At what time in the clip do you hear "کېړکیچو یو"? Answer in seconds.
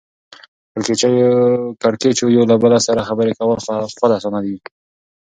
1.81-2.43